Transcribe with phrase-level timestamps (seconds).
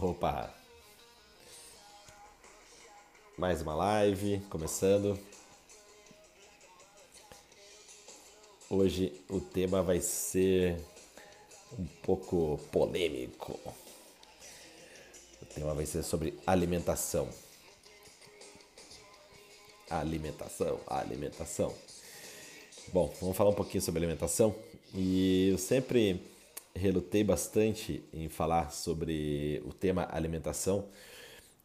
[0.00, 0.54] Opa!
[3.36, 5.18] Mais uma live começando.
[8.70, 10.80] Hoje o tema vai ser
[11.76, 13.58] um pouco polêmico.
[15.42, 17.28] O tema vai ser sobre alimentação.
[19.90, 21.74] Alimentação, alimentação.
[22.92, 24.54] Bom, vamos falar um pouquinho sobre alimentação.
[24.94, 26.37] E eu sempre
[26.78, 30.88] relutei bastante em falar sobre o tema alimentação.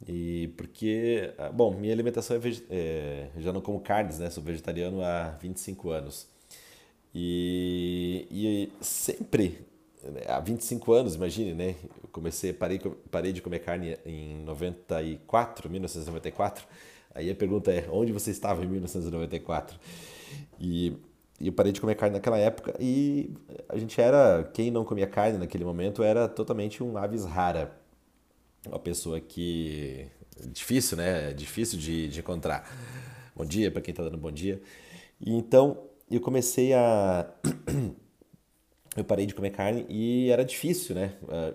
[0.07, 2.39] E porque, ah, bom, minha alimentação é,
[2.69, 4.29] é já não como carnes, né?
[4.29, 6.27] Sou vegetariano há 25 anos.
[7.15, 9.65] E, e sempre,
[10.27, 11.75] há 25 anos, imagine, né?
[12.01, 12.79] Eu comecei, parei,
[13.11, 16.65] parei de comer carne em 94, 1994.
[17.15, 19.79] Aí a pergunta é, onde você estava em 1994?
[20.59, 20.93] E
[21.43, 23.29] e eu parei de comer carne naquela época e
[23.67, 27.77] a gente era, quem não comia carne naquele momento era totalmente um aves rara.
[28.65, 30.07] Uma pessoa que.
[30.53, 31.33] Difícil, né?
[31.33, 32.65] Difícil de, de encontrar.
[33.35, 34.61] Bom dia para quem está dando bom dia.
[35.19, 37.29] E então eu comecei a.
[38.95, 41.13] eu parei de comer carne e era difícil, né?
[41.27, 41.53] Ah,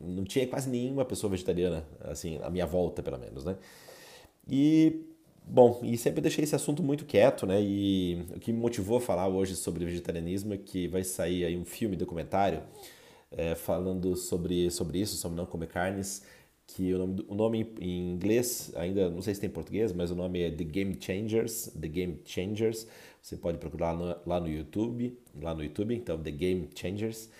[0.00, 3.58] não tinha quase nenhuma pessoa vegetariana, assim, à minha volta, pelo menos, né?
[4.48, 5.04] E
[5.50, 7.58] Bom, e sempre deixei esse assunto muito quieto, né?
[7.62, 11.56] E o que me motivou a falar hoje sobre vegetarianismo é que vai sair aí
[11.56, 12.62] um filme documentário
[13.32, 16.22] é, falando sobre, sobre isso, sobre não comer carnes,
[16.66, 20.10] que o nome, o nome em inglês, ainda não sei se tem em português, mas
[20.10, 22.86] o nome é The Game Changers, The Game Changers.
[23.22, 27.30] Você pode procurar no, lá no YouTube, lá no YouTube, então The Game Changers.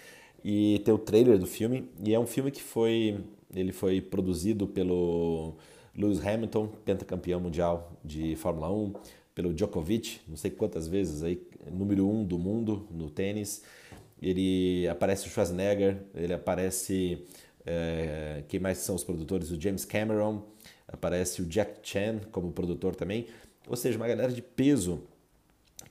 [0.43, 3.21] E tem o trailer do filme, e é um filme que foi,
[3.55, 5.57] ele foi produzido pelo
[5.99, 8.93] Lewis Hamilton, pentacampeão mundial de Fórmula 1,
[9.35, 13.63] pelo Djokovic, não sei quantas vezes aí, número um do mundo no tênis.
[14.23, 17.25] Ele aparece o Schwarzenegger, ele aparece
[17.67, 19.51] é, quem mais são os produtores?
[19.51, 20.43] O James Cameron,
[20.87, 23.27] aparece o Jack Chan como produtor também.
[23.67, 25.03] Ou seja, uma galera de peso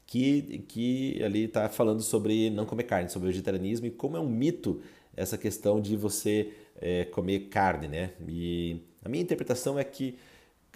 [0.06, 4.30] que, que ali está falando sobre não comer carne, sobre vegetarianismo e como é um
[4.30, 4.82] mito
[5.16, 8.12] essa questão de você é, comer carne, né?
[8.28, 10.20] E a minha interpretação é que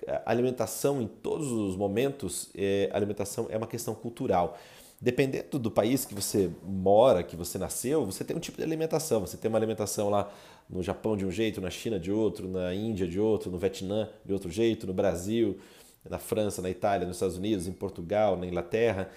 [0.07, 4.57] a alimentação em todos os momentos, é, alimentação é uma questão cultural.
[4.99, 9.19] Dependendo do país que você mora, que você nasceu, você tem um tipo de alimentação.
[9.19, 10.31] Você tem uma alimentação lá
[10.69, 14.07] no Japão de um jeito, na China de outro, na Índia de outro, no Vietnã
[14.23, 15.59] de outro jeito, no Brasil,
[16.09, 19.09] na França, na Itália, nos Estados Unidos, em Portugal, na Inglaterra.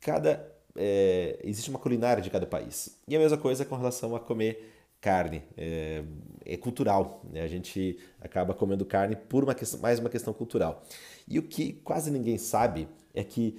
[0.00, 0.46] Cada
[0.76, 2.96] é, existe uma culinária de cada país.
[3.08, 5.42] E a mesma coisa com relação a comer carne.
[5.58, 6.02] É,
[6.46, 7.20] é cultural.
[7.30, 7.42] Né?
[7.42, 10.82] A gente acaba comendo carne por uma questão, mais uma questão cultural.
[11.28, 13.58] E o que quase ninguém sabe é que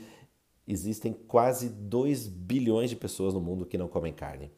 [0.68, 4.50] existem quase 2 bilhões de pessoas no mundo que não comem carne.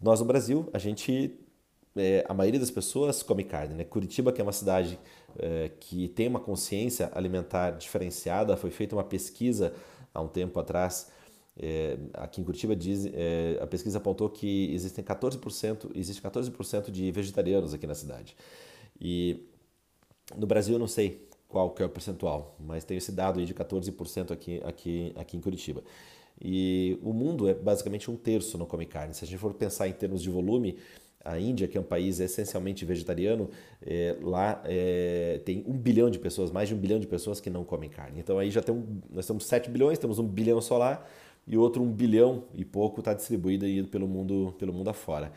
[0.00, 1.38] Nós no Brasil, a gente
[1.96, 3.74] é, a maioria das pessoas come carne.
[3.74, 3.84] Né?
[3.84, 4.98] Curitiba, que é uma cidade
[5.38, 9.72] é, que tem uma consciência alimentar diferenciada, foi feita uma pesquisa
[10.12, 11.10] há um tempo atrás
[11.62, 17.12] é, aqui em Curitiba diz, é, a pesquisa apontou que existem 14%, existe 14% de
[17.12, 18.34] vegetarianos aqui na cidade.
[18.98, 19.46] E
[20.36, 23.44] no Brasil eu não sei qual que é o percentual, mas tem esse dado aí
[23.44, 25.82] de 14% aqui, aqui, aqui em Curitiba.
[26.40, 29.12] E o mundo é basicamente um terço não come carne.
[29.12, 30.78] Se a gente for pensar em termos de volume,
[31.22, 33.50] a Índia, que é um país essencialmente vegetariano,
[33.82, 37.50] é, lá é, tem um bilhão de pessoas, mais de um bilhão de pessoas que
[37.50, 38.18] não comem carne.
[38.20, 41.04] Então aí já tem um, nós temos 7 bilhões, temos um bilhão lá,
[41.46, 45.32] e outro um bilhão e pouco está distribuído aí pelo mundo, pelo mundo afora.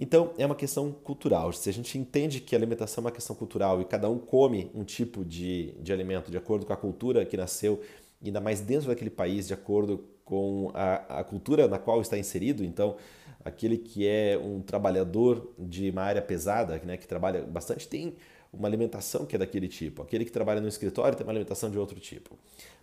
[0.00, 1.52] Então, é uma questão cultural.
[1.52, 4.70] Se a gente entende que a alimentação é uma questão cultural e cada um come
[4.72, 7.80] um tipo de, de alimento de acordo com a cultura que nasceu,
[8.24, 12.64] ainda mais dentro daquele país, de acordo com a, a cultura na qual está inserido,
[12.64, 12.96] então,
[13.44, 18.14] aquele que é um trabalhador de uma área pesada, né, que trabalha bastante, tem
[18.52, 20.02] uma alimentação que é daquele tipo.
[20.02, 22.36] Aquele que trabalha no escritório tem uma alimentação de outro tipo.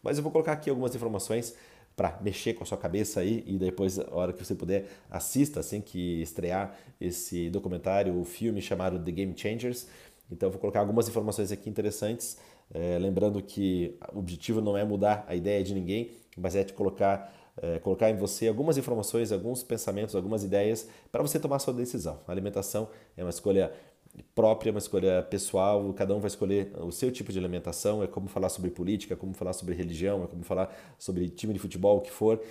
[0.03, 1.55] Mas eu vou colocar aqui algumas informações
[1.95, 5.61] para mexer com a sua cabeça aí e depois, a hora que você puder, assista
[5.61, 9.87] assim que estrear esse documentário, o filme chamado The Game Changers.
[10.31, 12.37] Então, vou colocar algumas informações aqui interessantes,
[12.73, 16.73] é, lembrando que o objetivo não é mudar a ideia de ninguém, mas é te
[16.73, 21.73] colocar, é, colocar em você algumas informações, alguns pensamentos, algumas ideias para você tomar sua
[21.73, 22.19] decisão.
[22.27, 23.71] A alimentação é uma escolha
[24.33, 28.27] própria, uma escolha pessoal, cada um vai escolher o seu tipo de alimentação, é como
[28.27, 31.97] falar sobre política, é como falar sobre religião, é como falar sobre time de futebol,
[31.97, 32.41] o que for.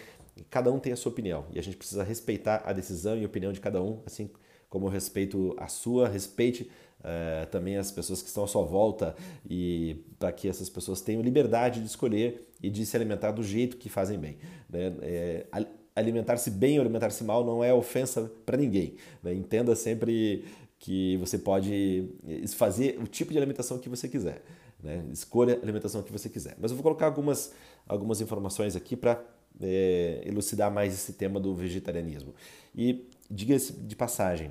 [0.50, 3.26] Cada um tem a sua opinião e a gente precisa respeitar a decisão e a
[3.26, 4.28] opinião de cada um, assim
[4.69, 6.69] como eu respeito a sua, respeite
[7.00, 9.14] uh, também as pessoas que estão à sua volta
[9.49, 13.76] e para que essas pessoas tenham liberdade de escolher e de se alimentar do jeito
[13.76, 14.37] que fazem bem.
[14.69, 14.93] Né?
[15.02, 15.46] É,
[15.94, 18.96] alimentar-se bem ou alimentar-se mal não é ofensa para ninguém.
[19.22, 19.32] Né?
[19.34, 20.44] Entenda sempre
[20.79, 22.09] que você pode
[22.56, 24.43] fazer o tipo de alimentação que você quiser.
[24.82, 25.03] Né?
[25.12, 26.56] Escolha a alimentação que você quiser.
[26.61, 27.53] Mas eu vou colocar algumas,
[27.88, 29.25] algumas informações aqui para
[29.61, 32.35] é, elucidar mais esse tema do vegetarianismo.
[32.75, 34.50] E diga-se de passagem,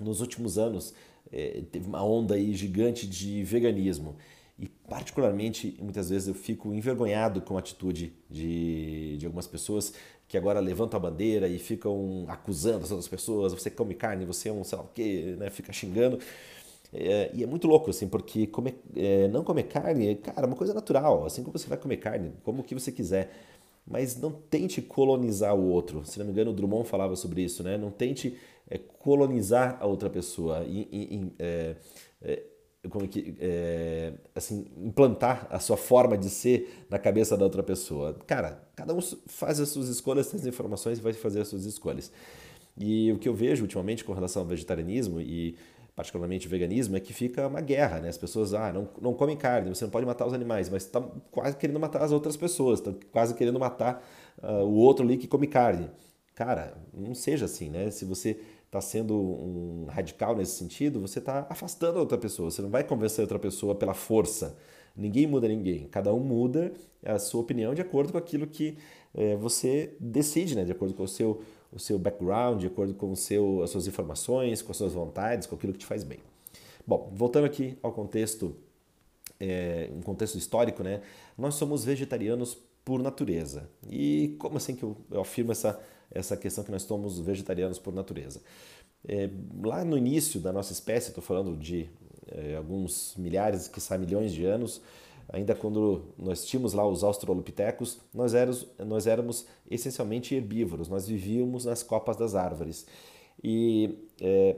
[0.00, 0.94] nos últimos anos
[1.30, 4.16] é, teve uma onda aí gigante de veganismo.
[4.58, 9.92] E particularmente, muitas vezes eu fico envergonhado com a atitude de, de algumas pessoas
[10.32, 14.48] que agora levantam a bandeira e ficam acusando as outras pessoas, você come carne, você
[14.48, 15.50] é um sei lá o quê, né?
[15.50, 16.18] fica xingando.
[16.90, 20.56] É, e é muito louco, assim, porque comer, é, não comer carne, cara, é uma
[20.56, 21.26] coisa natural.
[21.26, 23.30] Assim como você vai comer carne, como o que você quiser.
[23.86, 26.02] Mas não tente colonizar o outro.
[26.06, 27.76] Se não me engano, o Drummond falava sobre isso, né?
[27.76, 28.38] Não tente
[28.70, 30.64] é, colonizar a outra pessoa.
[30.66, 31.76] E, e, é,
[32.22, 32.42] é,
[32.90, 38.14] como que, é, assim, implantar a sua forma de ser na cabeça da outra pessoa.
[38.26, 41.64] Cara, cada um faz as suas escolhas, tem as informações e vai fazer as suas
[41.64, 42.10] escolhas.
[42.76, 45.56] E o que eu vejo ultimamente com relação ao vegetarianismo e
[45.94, 48.08] particularmente veganismo é que fica uma guerra, né?
[48.08, 51.00] As pessoas, ah, não, não comem carne, você não pode matar os animais, mas está
[51.30, 54.02] quase querendo matar as outras pessoas, está quase querendo matar
[54.42, 55.90] uh, o outro ali que come carne.
[56.34, 57.90] Cara, não seja assim, né?
[57.90, 58.40] Se você
[58.72, 62.50] está sendo um radical nesse sentido, você está afastando a outra pessoa.
[62.50, 64.56] Você não vai convencer a outra pessoa pela força.
[64.96, 65.86] Ninguém muda ninguém.
[65.88, 66.72] Cada um muda
[67.04, 68.78] a sua opinião de acordo com aquilo que
[69.14, 70.64] é, você decide, né?
[70.64, 73.86] de acordo com o seu, o seu background, de acordo com o seu, as suas
[73.86, 76.20] informações, com as suas vontades, com aquilo que te faz bem.
[76.86, 78.56] Bom, voltando aqui ao contexto,
[79.38, 81.02] é, um contexto histórico, né?
[81.36, 83.68] nós somos vegetarianos por natureza.
[83.90, 85.78] E como assim que eu, eu afirmo essa
[86.14, 88.40] essa questão que nós somos vegetarianos por natureza.
[89.06, 89.28] É,
[89.62, 91.88] lá no início da nossa espécie, estou falando de
[92.28, 94.80] é, alguns milhares, que milhões de anos,
[95.28, 101.64] ainda quando nós tínhamos lá os australopitecos, nós éramos, nós éramos essencialmente herbívoros, nós vivíamos
[101.64, 102.86] nas copas das árvores.
[103.42, 104.56] E é,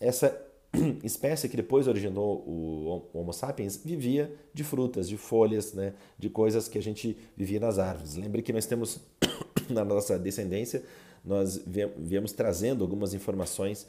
[0.00, 0.40] essa
[1.04, 6.68] espécie que depois originou o Homo sapiens vivia de frutas, de folhas, né, de coisas
[6.68, 8.16] que a gente vivia nas árvores.
[8.16, 9.00] Lembre que nós temos
[9.72, 10.82] na nossa descendência,
[11.24, 11.62] nós
[11.96, 13.86] viemos trazendo algumas informações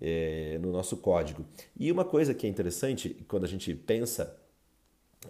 [0.00, 1.44] é, no nosso código.
[1.78, 4.36] E uma coisa que é interessante quando a gente pensa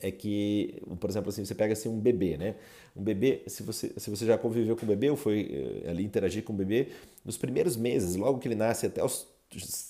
[0.00, 2.54] é que, por exemplo, assim, você pega assim, um bebê, né?
[2.94, 6.04] Um bebê, se você, se você já conviveu com o bebê ou foi é, ali
[6.04, 6.88] interagir com o bebê,
[7.24, 9.26] nos primeiros meses, logo que ele nasce até os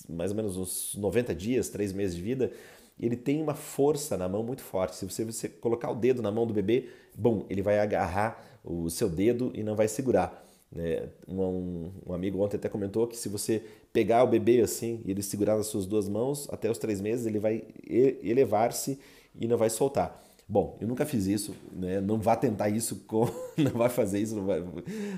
[0.09, 2.51] mais ou menos uns 90 dias, 3 meses de vida,
[2.99, 4.95] ele tem uma força na mão muito forte.
[4.95, 8.89] Se você, você colocar o dedo na mão do bebê, bom, ele vai agarrar o
[8.89, 10.45] seu dedo e não vai segurar.
[10.71, 11.09] Né?
[11.27, 13.61] Um, um, amigo ontem até comentou que se você
[13.91, 17.25] pegar o bebê assim e ele segurar nas suas duas mãos, até os três meses
[17.25, 18.99] ele vai elevar-se
[19.39, 20.23] e não vai soltar.
[20.47, 22.01] Bom, eu nunca fiz isso, né?
[22.01, 23.25] não vá tentar isso, com,
[23.57, 24.61] não vai fazer isso, não vai,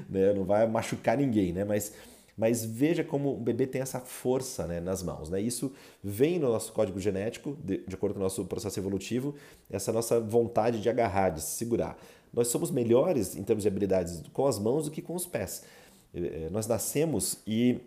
[0.09, 0.33] né?
[0.33, 1.63] não vai machucar ninguém, né?
[1.63, 1.93] mas
[2.35, 5.29] mas veja como o bebê tem essa força né, nas mãos.
[5.29, 5.39] Né?
[5.39, 5.71] Isso
[6.03, 9.35] vem no nosso código genético, de, de, acordo com o nosso processo evolutivo,
[9.69, 11.95] essa nossa vontade de agarrar, de se segurar.
[12.33, 15.63] Nós somos melhores em termos de habilidades com as mãos do que com os pés.
[16.13, 17.79] É, nós nascemos e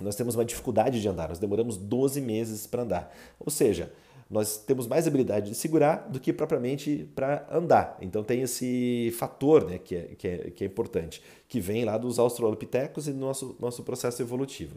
[0.00, 3.14] nós temos uma dificuldade de andar, nós demoramos 12 meses para andar.
[3.38, 3.92] Ou seja,
[4.28, 7.96] nós temos mais habilidade de segurar do que propriamente para andar.
[8.00, 11.96] Então tem esse fator né, que, é, que, é, que é importante, que vem lá
[11.96, 14.76] dos australopitecos e do nosso, nosso processo evolutivo.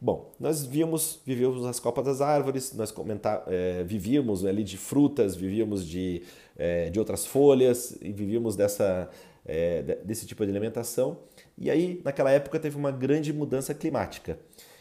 [0.00, 5.36] Bom, nós víamos, vivíamos nas copas das árvores, nós comentar, é, vivíamos ali de frutas,
[5.36, 6.22] vivíamos de,
[6.56, 9.08] é, de outras folhas e vivíamos dessa,
[9.44, 11.18] é, desse tipo de alimentação.
[11.56, 14.38] E aí, naquela época, teve uma grande mudança climática.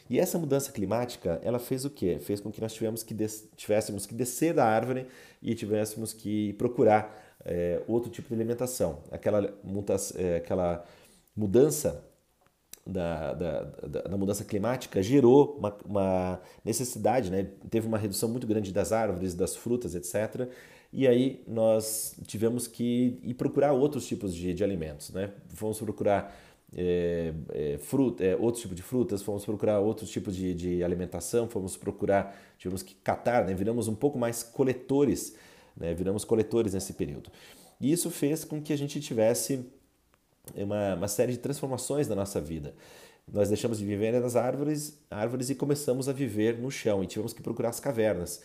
[0.09, 2.19] E essa mudança climática, ela fez o quê?
[2.19, 3.15] Fez com que nós tivemos que
[3.55, 5.07] tivéssemos que descer da árvore
[5.41, 8.99] e tivéssemos que procurar é, outro tipo de alimentação.
[9.09, 9.53] Aquela,
[10.17, 10.83] é, aquela
[11.33, 12.03] mudança
[12.85, 17.47] da, da, da, da, mudança climática gerou uma, uma, necessidade, né?
[17.69, 20.49] teve uma redução muito grande das árvores, das frutas, etc.
[20.93, 25.09] E aí nós tivemos que ir procurar outros tipos de, de alimentos.
[25.11, 25.31] Né?
[25.53, 26.35] Vamos procurar
[26.75, 31.47] é, é, fruta, é, outros tipos de frutas, fomos procurar outros tipos de, de alimentação,
[31.47, 33.53] fomos procurar, tivemos que catar, né?
[33.53, 35.35] viramos um pouco mais coletores,
[35.75, 35.93] né?
[35.93, 37.29] viramos coletores nesse período.
[37.79, 39.65] E isso fez com que a gente tivesse
[40.55, 42.73] uma, uma série de transformações na nossa vida.
[43.31, 47.33] Nós deixamos de viver nas árvores, árvores e começamos a viver no chão e tivemos
[47.33, 48.41] que procurar as cavernas.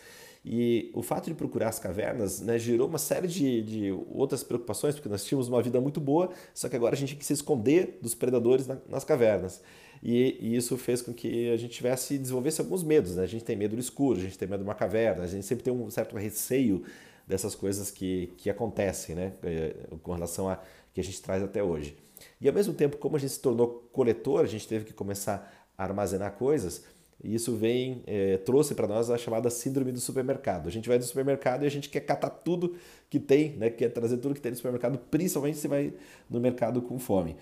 [0.49, 4.95] E o fato de procurar as cavernas né, gerou uma série de, de, outras preocupações,
[4.95, 7.33] porque nós tínhamos uma vida muito boa, só que agora a gente tinha que se
[7.33, 9.61] esconder dos predadores na, nas cavernas.
[10.01, 13.17] E, e, isso fez com que a gente tivesse desenvolvesse alguns medos.
[13.17, 13.23] Né?
[13.23, 15.45] A gente tem medo do escuro, a gente tem medo de uma caverna, a gente
[15.45, 16.81] sempre tem um certo receio
[17.27, 19.33] dessas coisas que, que acontecem né?
[19.43, 20.61] Eh, com relação a
[20.93, 21.97] que a gente traz até hoje.
[22.39, 25.67] E ao mesmo tempo, como a gente se tornou coletor, a gente teve que começar
[25.77, 26.83] a armazenar coisas
[27.23, 30.67] E isso vem, é, trouxe para nós a chamada síndrome do supermercado.
[30.67, 32.75] A gente vai no supermercado e a gente quer catar tudo
[33.09, 33.69] que tem, né?
[33.69, 35.93] quer trazer tudo que tem no supermercado, principalmente se vai
[36.29, 37.35] no mercado com fome.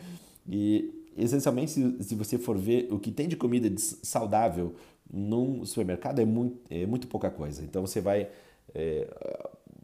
[0.48, 4.76] E essencialmente, se, se você for ver o que tem de comida saudável
[5.12, 7.64] num supermercado, é muito, é muito pouca coisa.
[7.64, 8.30] Então você vai.
[8.74, 9.08] É,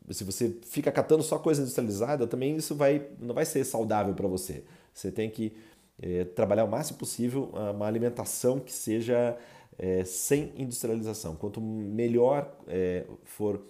[0.10, 4.27] se você fica catando só coisa industrializada, também isso vai, não vai ser saudável para
[4.27, 4.63] você.
[4.93, 5.53] Você tem que
[6.01, 9.38] é, trabalhar o máximo possível uma alimentação que seja
[9.77, 11.35] é, sem industrialização.
[11.35, 13.61] Quanto melhor é, for,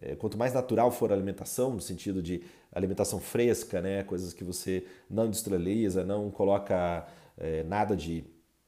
[0.00, 2.42] é, quanto mais natural for a alimentação, no sentido de
[2.72, 7.06] alimentação fresca, né, coisas que você não industrializa, não coloca
[7.36, 8.24] é, nada de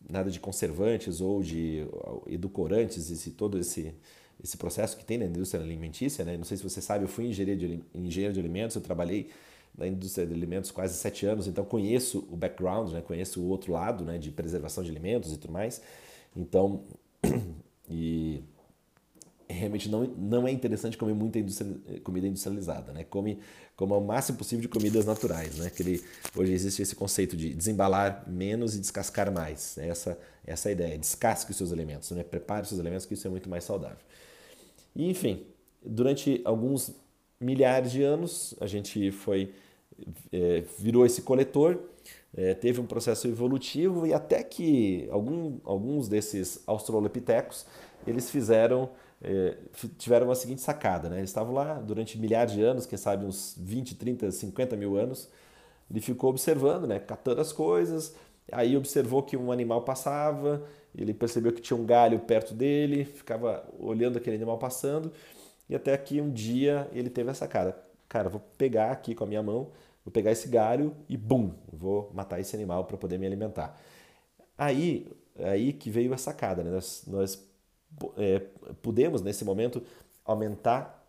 [0.06, 1.86] nada de conservantes ou de
[2.26, 3.94] edulcorantes, esse todo esse
[4.42, 6.36] esse processo que tem na indústria alimentícia, né?
[6.36, 9.30] Não sei se você sabe, eu fui engenheiro de, engenheiro de alimentos, eu trabalhei
[9.76, 13.00] na indústria de alimentos quase sete anos, então conheço o background, né?
[13.00, 14.18] conheço o outro lado né?
[14.18, 15.82] de preservação de alimentos e tudo mais.
[16.36, 16.84] Então,
[17.88, 18.42] e
[19.48, 21.38] realmente não, não é interessante comer muita
[22.02, 23.04] comida industrializada, né?
[23.04, 23.38] Come,
[23.76, 25.66] coma o máximo possível de comidas naturais, né?
[25.66, 26.02] Aquele,
[26.34, 29.76] hoje existe esse conceito de desembalar menos e descascar mais.
[29.76, 29.88] Né?
[29.88, 30.98] Essa, essa é ideia.
[30.98, 32.22] Descasque os seus alimentos, né?
[32.22, 33.98] prepare os seus alimentos, que isso é muito mais saudável.
[34.94, 35.46] E, enfim,
[35.84, 36.92] durante alguns
[37.40, 39.52] milhares de anos, a gente foi
[40.32, 41.78] é, virou esse coletor,
[42.36, 47.64] é, teve um processo evolutivo e até que algum, alguns desses australopitecos
[48.06, 48.90] eles fizeram
[49.22, 49.56] é,
[49.96, 51.18] tiveram a seguinte sacada, né?
[51.18, 55.30] Eles lá durante milhares de anos, quem sabe uns 20, 30, 50 mil anos.
[55.90, 56.98] Ele ficou observando, né?
[56.98, 58.14] Catando as coisas.
[58.52, 60.62] Aí observou que um animal passava,
[60.94, 65.10] ele percebeu que tinha um galho perto dele, ficava olhando aquele animal passando.
[65.68, 67.83] E até que um dia ele teve essa cara.
[68.14, 69.73] Cara, vou pegar aqui com a minha mão,
[70.04, 73.76] vou pegar esse galho e bum, vou matar esse animal para poder me alimentar.
[74.56, 76.71] Aí, aí que veio a sacada, né?
[76.71, 77.44] Nós, nós
[78.16, 78.38] é,
[78.80, 79.83] pudemos, nesse momento,
[80.25, 81.04] aumentar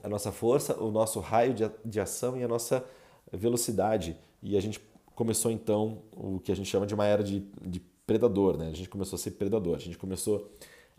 [0.00, 2.84] a nossa força, o nosso raio de, de ação e a nossa
[3.32, 4.16] velocidade.
[4.40, 4.80] E a gente
[5.16, 8.56] começou, então, o que a gente chama de uma era de, de predador.
[8.56, 8.68] Né?
[8.68, 9.74] A gente começou a ser predador.
[9.74, 10.48] A gente começou...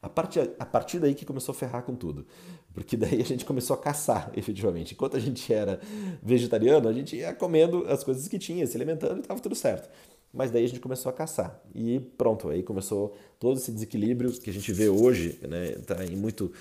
[0.02, 2.26] A partir, a partir daí que começou a ferrar com tudo.
[2.74, 4.94] Porque daí a gente começou a caçar, efetivamente.
[4.94, 5.80] Enquanto a gente era
[6.22, 9.90] vegetariano, a gente ia comendo as coisas que tinha, se alimentando e estava tudo certo
[10.34, 11.60] mas daí a gente começou a caçar.
[11.74, 15.72] E pronto, aí começou todo esse desequilíbrio que a gente vê hoje, né?
[15.86, 16.52] Tá em muito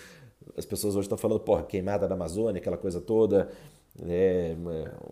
[0.57, 3.50] as pessoas hoje estão falando, porra, queimada da Amazônia, aquela coisa toda,
[4.07, 4.55] é,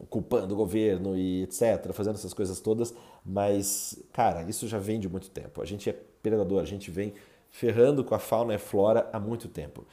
[0.09, 5.09] culpando o governo e etc, fazendo essas coisas todas, mas, cara, isso já vem de
[5.09, 5.61] muito tempo.
[5.61, 7.15] A gente é predador, a gente vem
[7.55, 9.87] ferrando com a fauna e a flora há muito tempo.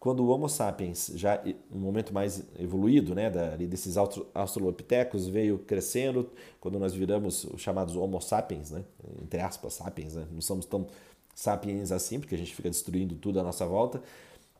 [0.00, 1.40] Quando o Homo sapiens, já
[1.70, 3.96] no momento mais evoluído, né, desses
[4.34, 6.28] australopitecos, veio crescendo,
[6.60, 8.84] quando nós viramos os chamados Homo sapiens, né,
[9.22, 10.88] entre aspas, sapiens, né, não somos tão
[11.36, 14.02] sapiens assim, porque a gente fica destruindo tudo à nossa volta.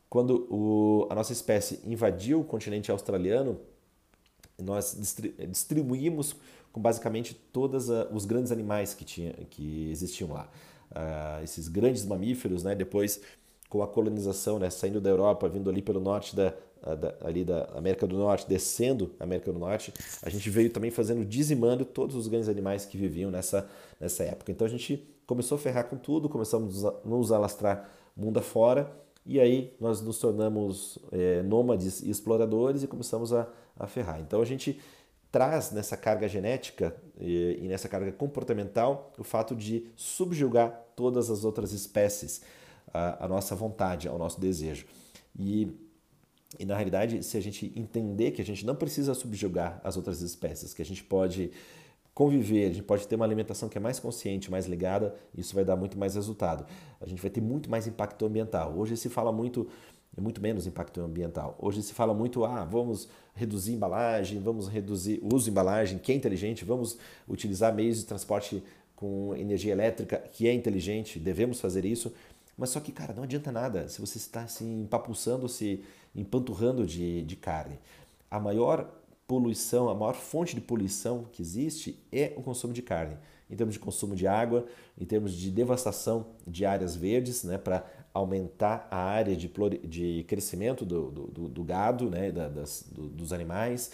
[0.09, 3.59] Quando o, a nossa espécie invadiu o continente australiano,
[4.57, 4.97] nós
[5.49, 6.37] distribuímos
[6.71, 10.49] com basicamente todos os grandes animais que, tinha, que existiam lá.
[10.91, 13.21] Uh, esses grandes mamíferos, né, depois
[13.69, 16.53] com a colonização, né, saindo da Europa, vindo ali pelo norte da,
[16.95, 20.91] da, ali da América do Norte, descendo a América do Norte, a gente veio também
[20.91, 23.67] fazendo, dizimando todos os grandes animais que viviam nessa,
[23.99, 24.51] nessa época.
[24.51, 28.91] Então a gente começou a ferrar com tudo, começamos a nos alastrar mundo afora,
[29.25, 34.21] e aí nós nos tornamos é, nômades e exploradores e começamos a, a ferrar.
[34.21, 34.79] Então a gente
[35.35, 41.73] traz nessa carga genética e, nessa carga comportamental o fato de subjugar todas as outras
[41.73, 42.41] espécies
[42.93, 44.85] a, a nossa vontade, ao nosso desejo.
[45.37, 45.75] E,
[46.57, 50.21] e na realidade, se a gente entender que a gente não precisa subjugar as outras
[50.21, 51.51] espécies, que a gente pode
[52.13, 55.65] conviver, a gente pode ter uma alimentação que é mais consciente, mais ligada, isso vai
[55.65, 56.65] dar muito mais resultado.
[57.01, 58.73] A gente vai ter muito mais impacto ambiental.
[58.77, 59.67] Hoje se fala muito
[60.21, 61.57] muito menos impacto ambiental.
[61.59, 66.11] Hoje se fala muito, ah, vamos reduzir embalagem, vamos reduzir o uso de embalagem, que
[66.11, 68.63] é inteligente, vamos utilizar meios de transporte
[68.95, 72.13] com energia elétrica, que é inteligente, devemos fazer isso.
[72.57, 75.83] Mas só que, cara, não adianta nada se você está se empapuçando, se
[76.15, 77.77] empanturrando de, de carne.
[78.31, 78.89] A maior
[79.27, 83.17] poluição, a maior fonte de poluição que existe é o consumo de carne.
[83.49, 84.65] Em termos de consumo de água,
[84.99, 89.51] em termos de devastação de áreas verdes, né, para aumentar a área de,
[89.83, 93.91] de crescimento do, do, do gado, né, da, das, do, dos animais.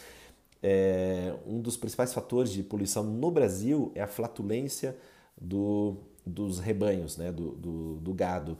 [0.62, 4.96] É, um dos principais fatores de poluição no Brasil é a flatulência
[5.40, 8.58] do, dos rebanhos, né, do gado.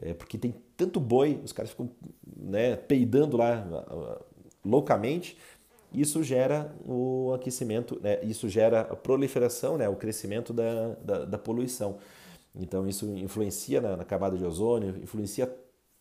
[0.00, 1.90] É, porque tem tanto boi, os caras ficam
[2.36, 4.18] né, peidando lá
[4.64, 5.36] loucamente,
[5.92, 11.38] isso gera o aquecimento, né, isso gera a proliferação, né, o crescimento da, da, da,
[11.38, 11.98] poluição.
[12.54, 15.46] Então isso influencia na, na camada de ozônio, influencia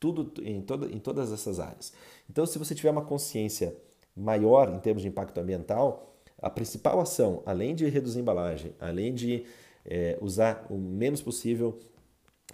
[0.01, 1.93] tudo em, toda, em todas essas áreas.
[2.27, 3.77] Então, se você tiver uma consciência
[4.17, 9.45] maior em termos de impacto ambiental, a principal ação, além de reduzir embalagem, além de
[9.85, 11.79] é, usar o menos possível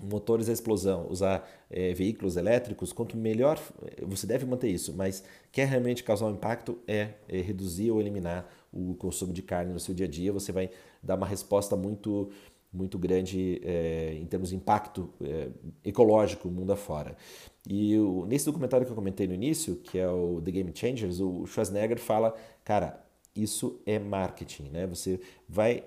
[0.02, 3.60] motores a explosão, usar é, veículos elétricos, quanto melhor
[4.06, 8.48] você deve manter isso, mas quer realmente causar um impacto é, é, reduzir ou eliminar
[8.72, 10.32] o consumo de carne no seu dia a dia.
[10.34, 10.70] Você vai
[11.02, 12.30] dar uma resposta muito
[12.72, 15.50] muito grande é, em termos de impacto é,
[15.84, 17.16] ecológico mundo afora.
[17.68, 21.20] E o, nesse documentário que eu comentei no início, que é o The Game Changers,
[21.20, 23.04] o Schwarzenegger fala, cara,
[23.36, 24.88] isso é marketing, né?
[24.88, 25.84] Você vai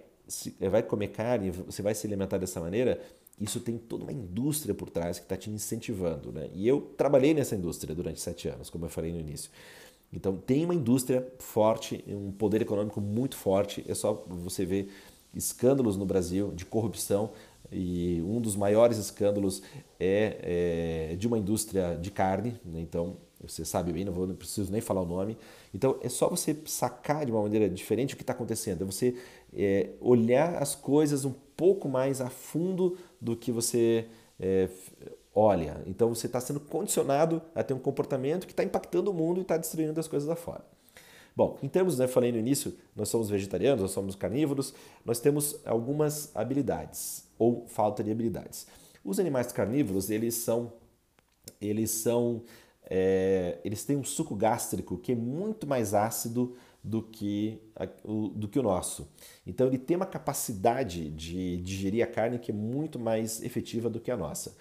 [0.70, 3.00] vai comer carne, você vai se alimentar dessa maneira,
[3.40, 6.30] isso tem toda uma indústria por trás que está te incentivando.
[6.30, 6.50] Né?
[6.54, 9.50] E eu trabalhei nessa indústria durante sete anos, como eu falei no início.
[10.12, 13.84] Então tem uma indústria forte, um poder econômico muito forte.
[13.88, 14.92] É só você ver
[15.34, 17.30] escândalos no Brasil de corrupção
[17.72, 19.62] e um dos maiores escândalos
[19.98, 22.60] é, é de uma indústria de carne.
[22.64, 22.80] Né?
[22.80, 25.36] Então você sabe bem, não, vou, não preciso nem falar o nome.
[25.74, 28.82] Então é só você sacar de uma maneira diferente o que está acontecendo.
[28.82, 29.16] É você
[29.54, 34.06] é, olhar as coisas um pouco mais a fundo do que você
[34.38, 34.68] é,
[35.34, 35.82] olha.
[35.86, 39.42] Então você está sendo condicionado a ter um comportamento que está impactando o mundo e
[39.42, 40.64] está destruindo as coisas lá fora.
[41.36, 45.60] Bom, em termos, né, falei no início, nós somos vegetarianos, nós somos carnívoros, nós temos
[45.64, 48.66] algumas habilidades ou falta de habilidades.
[49.04, 50.72] Os animais carnívoros, eles são,
[51.60, 52.42] eles são
[52.90, 57.58] é, eles têm um suco gástrico que é muito mais ácido do que,
[58.34, 59.08] do que o nosso.
[59.46, 64.00] Então ele tem uma capacidade de digerir a carne que é muito mais efetiva do
[64.00, 64.56] que a nossa.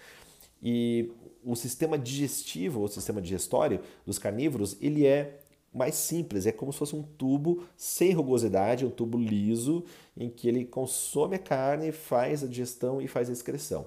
[0.62, 1.10] E
[1.42, 5.39] o sistema digestivo, ou sistema digestório dos carnívoros, ele é
[5.72, 9.84] mais simples, é como se fosse um tubo sem rugosidade, um tubo liso,
[10.16, 13.86] em que ele consome a carne, faz a digestão e faz a excreção.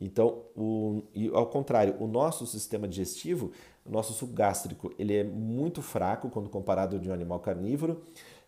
[0.00, 3.50] Então, o, e ao contrário, o nosso sistema digestivo,
[3.84, 8.02] o nosso suco gástrico, ele é muito fraco quando comparado de um animal carnívoro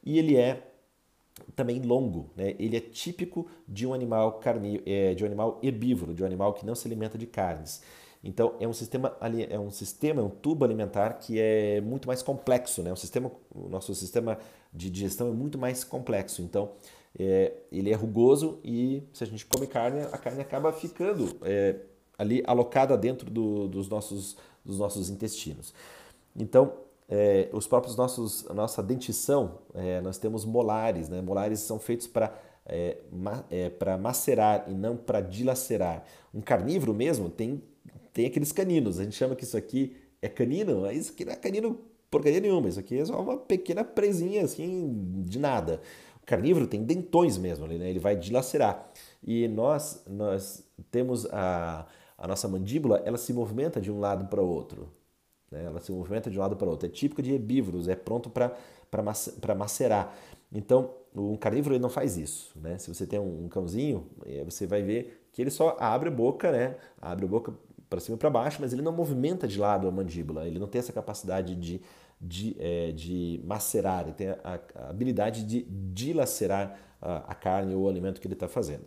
[0.05, 0.63] e ele é
[1.55, 2.55] também longo, né?
[2.59, 6.53] Ele é típico de um animal carní é, de um animal herbívoro, de um animal
[6.53, 7.83] que não se alimenta de carnes.
[8.23, 9.17] Então é um sistema
[9.49, 12.93] é um sistema, é um tubo alimentar que é muito mais complexo, né?
[12.93, 14.39] O sistema, o nosso sistema
[14.73, 16.43] de digestão é muito mais complexo.
[16.43, 16.73] Então
[17.19, 21.77] é, ele é rugoso e se a gente come carne, a carne acaba ficando é,
[22.19, 25.73] ali alocada dentro do, dos, nossos, dos nossos intestinos.
[26.37, 26.73] Então,
[27.09, 31.23] é, os próprios nossos, nossa dentição, é, nós temos molares, né?
[31.23, 32.35] Molares são feitos para
[32.67, 36.05] é, ma, é, para macerar e não para dilacerar.
[36.35, 37.63] Um carnívoro mesmo tem,
[38.19, 38.99] tem aqueles caninos.
[38.99, 41.79] A gente chama que isso aqui é canino, mas isso aqui não é canino
[42.11, 42.69] porcaria nenhuma.
[42.69, 45.81] Isso aqui é só uma pequena presinha assim de nada
[46.29, 47.89] carnívoro tem dentões mesmo, né?
[47.89, 48.93] ele vai dilacerar.
[49.27, 51.87] E nós, nós temos a,
[52.19, 54.93] a nossa mandíbula, ela se movimenta de um lado para o outro.
[55.51, 55.65] Né?
[55.65, 56.87] Ela se movimenta de um lado para o outro.
[56.87, 60.15] É típico de herbívoros, é pronto para macerar.
[60.53, 62.53] Então, um carnívoro ele não faz isso.
[62.61, 62.77] Né?
[62.77, 66.13] Se você tem um, um cãozinho, eh, você vai ver que ele só abre a
[66.13, 66.77] boca, né?
[67.01, 67.55] abre a boca
[67.89, 70.67] para cima e para baixo, mas ele não movimenta de lado a mandíbula, ele não
[70.67, 71.81] tem essa capacidade de
[72.21, 77.85] de, é, de macerar, ele tem a, a habilidade de dilacerar a, a, carne ou
[77.85, 78.85] o alimento que ele está fazendo.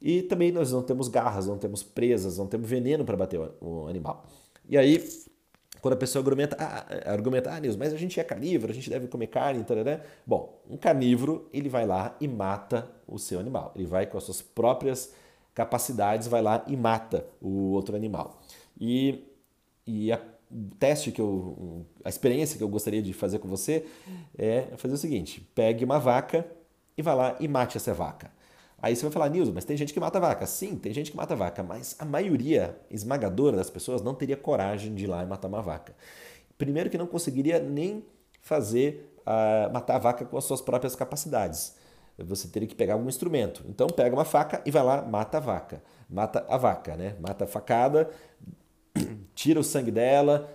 [0.00, 3.54] E também nós não temos garras, não temos presas, não temos veneno para bater o,
[3.60, 4.26] o, animal.
[4.68, 5.02] E aí,
[5.80, 8.88] quando a pessoa argumenta, ah, argumenta, ah, Nils, mas a gente é carnívoro, a gente
[8.88, 10.00] deve comer carne, tarará.
[10.26, 13.72] bom, um carnívoro, ele vai lá e mata o seu animal.
[13.74, 15.12] Ele vai com as suas próprias
[15.60, 18.40] capacidades, vai lá e mata o outro animal.
[18.80, 19.24] E,
[19.86, 20.18] e a
[20.78, 23.84] teste que eu, a experiência que eu gostaria de fazer com você
[24.38, 26.46] é fazer o seguinte: pegue uma vaca
[26.96, 28.30] e vá lá e mate essa vaca.
[28.82, 30.46] Aí você vai falar, Nilson, mas tem gente que mata vaca.
[30.46, 34.94] Sim, tem gente que mata vaca, mas a maioria esmagadora das pessoas não teria coragem
[34.94, 35.94] de ir lá e matar uma vaca.
[36.56, 38.02] Primeiro que não conseguiria nem
[38.40, 41.76] fazer uh, matar a vaca com as suas próprias capacidades.
[42.24, 43.64] Você teria que pegar algum instrumento.
[43.68, 45.82] Então pega uma faca e vai lá, mata a vaca.
[46.08, 47.16] Mata a vaca, né?
[47.20, 48.10] Mata a facada,
[49.34, 50.50] tira o sangue dela,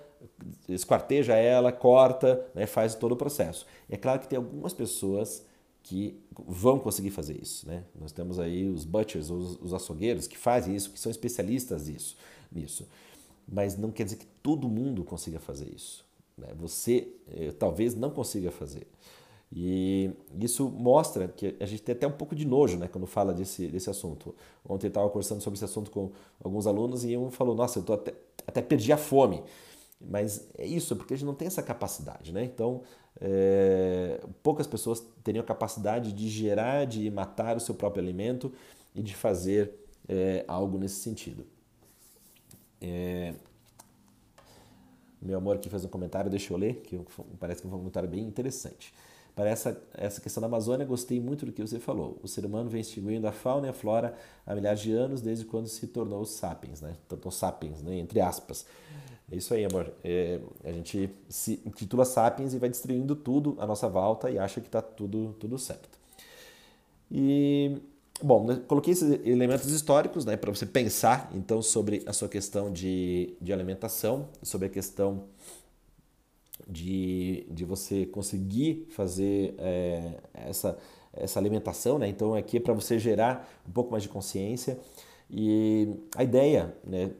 [0.67, 3.65] esquarteja ela, corta, né, faz todo o processo.
[3.89, 5.45] É claro que tem algumas pessoas
[5.83, 7.67] que vão conseguir fazer isso.
[7.67, 7.83] Né?
[7.99, 12.17] Nós temos aí os butchers, os, os açougueiros que fazem isso, que são especialistas nisso,
[12.51, 12.87] nisso.
[13.47, 16.03] Mas não quer dizer que todo mundo consiga fazer isso.
[16.35, 16.47] Né?
[16.59, 18.87] Você eh, talvez não consiga fazer.
[19.51, 23.33] E isso mostra que a gente tem até um pouco de nojo né, quando fala
[23.33, 24.35] desse, desse assunto.
[24.67, 26.11] Ontem eu estava conversando sobre esse assunto com
[26.43, 28.13] alguns alunos e um falou: Nossa, eu tô até,
[28.45, 29.43] até perdi a fome.
[29.99, 32.33] Mas é isso, porque a gente não tem essa capacidade.
[32.33, 32.43] Né?
[32.43, 32.81] Então,
[33.19, 38.51] é, poucas pessoas teriam a capacidade de gerar, de matar o seu próprio alimento
[38.93, 39.73] e de fazer
[40.07, 41.45] é, algo nesse sentido.
[42.81, 43.33] É...
[45.21, 46.99] Meu amor aqui fez um comentário, deixa eu ler, que
[47.39, 48.93] parece que foi um comentário bem interessante.
[49.35, 52.17] Para essa, essa questão da Amazônia, gostei muito do que você falou.
[52.23, 54.15] O ser humano vem extinguindo a fauna e a flora
[54.47, 56.95] há milhares de anos, desde quando se tornou os sapiens, né?
[57.09, 57.97] Tornou sapiens, né?
[57.97, 58.65] entre aspas.
[59.29, 59.91] É isso aí, amor.
[60.03, 64.61] É, a gente se intitula sapiens e vai destruindo tudo à nossa volta e acha
[64.61, 65.99] que está tudo, tudo certo.
[67.11, 67.77] E,
[68.21, 72.71] bom, né, coloquei esses elementos históricos né, para você pensar, então, sobre a sua questão
[72.71, 75.23] de, de alimentação, sobre a questão
[76.67, 80.77] de, de você conseguir fazer é, essa,
[81.13, 82.07] essa alimentação, né?
[82.07, 84.79] Então aqui é para você gerar um pouco mais de consciência.
[85.29, 87.11] E a ideia, né,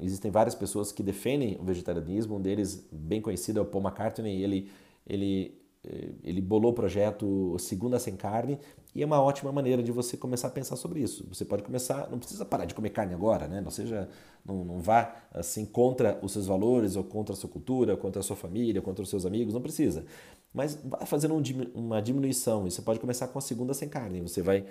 [0.00, 4.42] existem várias pessoas que defendem o vegetarianismo, um deles bem conhecido é o Paul McCartney,
[4.42, 4.70] ele,
[5.06, 8.58] ele, eh, ele bolou o projeto Segunda Sem Carne
[8.96, 11.28] e é uma ótima maneira de você começar a pensar sobre isso.
[11.28, 13.60] Você pode começar, não precisa parar de comer carne agora, né?
[13.60, 14.08] Não seja,
[14.42, 18.22] não, não vá assim contra os seus valores ou contra a sua cultura, contra a
[18.22, 20.06] sua família, contra os seus amigos, não precisa.
[20.50, 21.42] Mas vá fazendo um,
[21.74, 22.66] uma diminuição.
[22.66, 24.22] E você pode começar com a segunda sem carne.
[24.22, 24.64] Você vai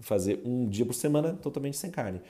[0.00, 2.20] fazer um dia por semana totalmente sem carne.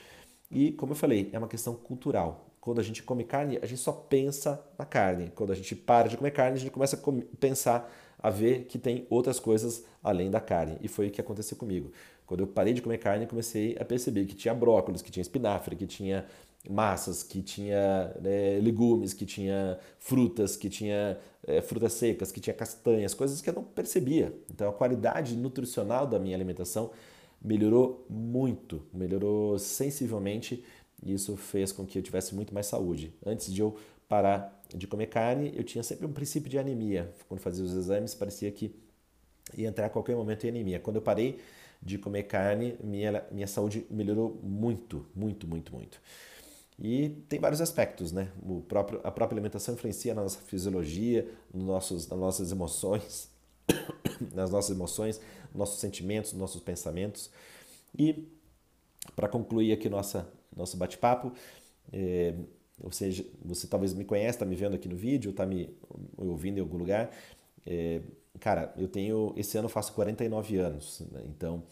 [0.51, 2.51] E como eu falei, é uma questão cultural.
[2.61, 5.33] Quando a gente come carne, a gente só pensa na carne.
[5.35, 8.79] Quando a gente para de comer carne, a gente começa a pensar a ver que
[8.79, 10.77] tem outras coisas além da carne.
[10.81, 11.93] E foi o que aconteceu comigo.
[12.27, 15.77] Quando eu parei de comer carne, comecei a perceber que tinha brócolis, que tinha espinafre,
[15.77, 16.27] que tinha
[16.69, 22.55] massas, que tinha né, legumes, que tinha frutas, que tinha é, frutas secas, que tinha
[22.55, 24.35] castanhas, coisas que eu não percebia.
[24.51, 26.91] Então a qualidade nutricional da minha alimentação
[27.41, 30.65] melhorou muito, melhorou sensivelmente
[31.03, 33.15] e isso fez com que eu tivesse muito mais saúde.
[33.25, 33.77] Antes de eu
[34.09, 37.13] parar de comer carne, eu tinha sempre um princípio de anemia.
[37.29, 38.75] Quando fazia os exames, parecia que
[39.57, 40.79] ia entrar a qualquer momento em anemia.
[40.79, 41.41] Quando eu parei
[41.81, 46.01] de comer carne, minha, minha saúde melhorou muito, muito, muito, muito.
[46.79, 48.31] E tem vários aspectos, né?
[48.43, 53.31] O próprio, a própria alimentação influencia na nossa fisiologia, nos nossos, nas nossas emoções,
[54.35, 55.21] nas nossas emoções,
[55.55, 57.31] nossos sentimentos, nossos pensamentos.
[57.99, 58.29] E
[59.17, 61.33] para concluir aqui nossa nosso bate-papo,
[61.93, 62.35] é,
[62.81, 65.71] ou seja, você talvez me conhece, está me vendo aqui no vídeo, está me
[66.17, 67.11] ouvindo em algum lugar.
[67.67, 68.01] É,
[68.41, 69.33] cara, eu tenho.
[69.37, 71.23] Esse ano eu faço 49 anos, né?
[71.27, 71.63] então.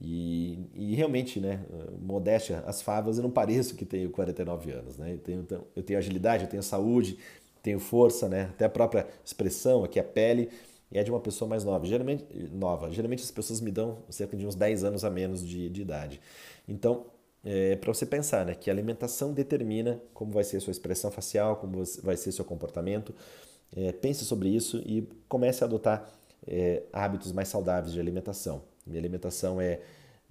[0.00, 1.60] E, e, realmente, né,
[2.00, 5.12] modéstia, as favas, eu não pareço que tenho 49 anos, né?
[5.14, 7.18] Eu tenho, então, eu tenho agilidade, eu tenho saúde,
[7.62, 8.42] tenho força, né?
[8.44, 10.50] Até a própria expressão, aqui a pele,
[10.92, 11.84] é de uma pessoa mais nova.
[11.84, 12.90] Geralmente, nova.
[12.92, 16.20] Geralmente as pessoas me dão cerca de uns 10 anos a menos de, de idade.
[16.68, 17.06] Então,
[17.44, 21.10] é, para você pensar né, que a alimentação determina como vai ser a sua expressão
[21.10, 23.14] facial, como vai ser seu comportamento.
[23.74, 26.10] É, pense sobre isso e comece a adotar
[26.46, 28.62] é, hábitos mais saudáveis de alimentação.
[28.86, 29.80] Minha alimentação é,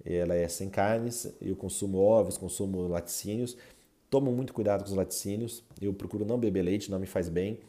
[0.04, 3.56] ela é sem carnes, eu consumo ovos, consumo laticínios,
[4.10, 7.60] tomo muito cuidado com os laticínios, eu procuro não beber leite, não me faz bem.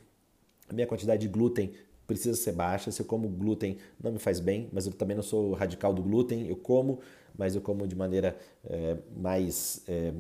[0.67, 1.73] A minha quantidade de glúten
[2.10, 2.91] precisa ser baixa.
[2.91, 6.02] Se eu como glúten, não me faz bem, mas eu também não sou radical do
[6.02, 6.47] glúten.
[6.47, 6.99] Eu como,
[7.39, 8.38] mas eu como de maneira
[8.69, 10.12] é, mais é,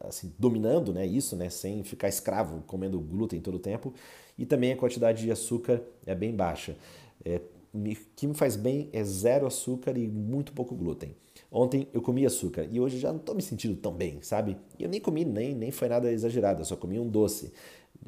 [0.00, 3.92] assim, dominando né, isso, né, sem ficar escravo comendo glúten todo o tempo.
[4.38, 6.76] E também a quantidade de açúcar é bem baixa.
[7.24, 7.40] É,
[7.74, 7.82] o
[8.14, 11.16] que me faz bem é zero açúcar e muito pouco glúten.
[11.50, 14.56] Ontem eu comi açúcar e hoje já não estou me sentindo tão bem, sabe?
[14.78, 17.52] E eu nem comi, nem, nem foi nada exagerado, eu só comi um doce.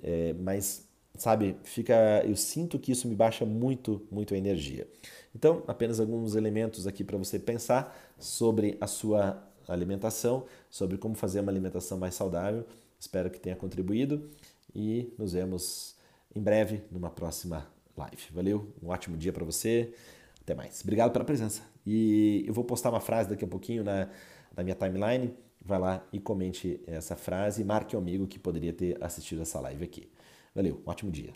[0.05, 4.89] É, mas sabe, fica, eu sinto que isso me baixa muito, muito a energia.
[5.35, 11.41] Então, apenas alguns elementos aqui para você pensar sobre a sua alimentação, sobre como fazer
[11.41, 12.65] uma alimentação mais saudável.
[12.99, 14.31] Espero que tenha contribuído
[14.75, 15.97] e nos vemos
[16.35, 18.23] em breve numa próxima live.
[18.33, 19.93] Valeu, um ótimo dia para você.
[20.43, 20.81] Até mais.
[20.83, 21.63] Obrigado pela presença.
[21.87, 24.09] E eu vou postar uma frase daqui a pouquinho na,
[24.57, 25.35] na minha timeline.
[25.63, 29.61] Vai lá e comente essa frase e marque um amigo que poderia ter assistido essa
[29.61, 30.09] live aqui.
[30.55, 31.33] Valeu, um ótimo dia.